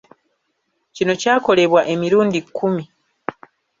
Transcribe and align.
Kino 0.95 1.13
kyakolebwa 1.21 1.81
emirundi 1.93 2.39
kkumi. 2.45 2.83